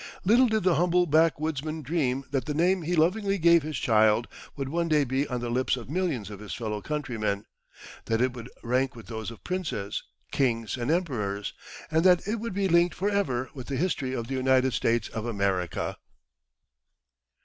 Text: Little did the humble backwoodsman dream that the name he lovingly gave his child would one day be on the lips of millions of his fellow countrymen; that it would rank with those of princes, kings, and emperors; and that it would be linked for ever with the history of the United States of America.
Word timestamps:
Little 0.25 0.47
did 0.47 0.63
the 0.63 0.77
humble 0.77 1.05
backwoodsman 1.05 1.83
dream 1.83 2.25
that 2.31 2.45
the 2.45 2.55
name 2.55 2.81
he 2.81 2.95
lovingly 2.95 3.37
gave 3.37 3.61
his 3.61 3.77
child 3.77 4.27
would 4.55 4.67
one 4.67 4.87
day 4.87 5.03
be 5.03 5.27
on 5.27 5.41
the 5.41 5.49
lips 5.51 5.77
of 5.77 5.91
millions 5.91 6.31
of 6.31 6.39
his 6.39 6.55
fellow 6.55 6.81
countrymen; 6.81 7.45
that 8.05 8.19
it 8.19 8.33
would 8.33 8.49
rank 8.63 8.95
with 8.95 9.05
those 9.05 9.29
of 9.29 9.43
princes, 9.43 10.01
kings, 10.31 10.75
and 10.75 10.89
emperors; 10.89 11.53
and 11.91 12.03
that 12.03 12.27
it 12.27 12.37
would 12.39 12.55
be 12.55 12.67
linked 12.67 12.95
for 12.95 13.11
ever 13.11 13.51
with 13.53 13.67
the 13.67 13.77
history 13.77 14.11
of 14.11 14.25
the 14.25 14.33
United 14.33 14.73
States 14.73 15.07
of 15.09 15.27
America. 15.27 15.95